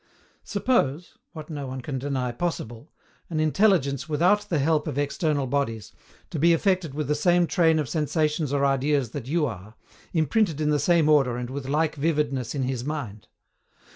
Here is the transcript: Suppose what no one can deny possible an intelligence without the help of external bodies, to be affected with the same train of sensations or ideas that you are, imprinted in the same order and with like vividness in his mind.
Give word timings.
Suppose 0.43 1.19
what 1.33 1.51
no 1.51 1.67
one 1.67 1.79
can 1.81 1.99
deny 1.99 2.31
possible 2.31 2.91
an 3.29 3.39
intelligence 3.39 4.09
without 4.09 4.49
the 4.49 4.57
help 4.57 4.87
of 4.87 4.97
external 4.97 5.45
bodies, 5.45 5.91
to 6.31 6.39
be 6.39 6.53
affected 6.53 6.95
with 6.95 7.07
the 7.07 7.13
same 7.13 7.45
train 7.45 7.77
of 7.77 7.87
sensations 7.87 8.51
or 8.51 8.65
ideas 8.65 9.11
that 9.11 9.27
you 9.27 9.45
are, 9.45 9.75
imprinted 10.11 10.59
in 10.59 10.71
the 10.71 10.79
same 10.79 11.07
order 11.07 11.37
and 11.37 11.51
with 11.51 11.67
like 11.69 11.93
vividness 11.97 12.55
in 12.55 12.63
his 12.63 12.83
mind. 12.83 13.27